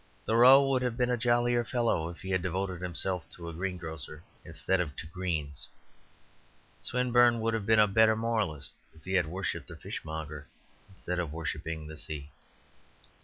[0.25, 4.23] Thoreau would have been a jollier fellow if he had devoted himself to a greengrocer
[4.43, 5.67] instead of to greens.
[6.79, 10.47] Swinburne would have been a better moralist if he had worshipped a fishmonger
[10.89, 12.31] instead of worshipping the sea.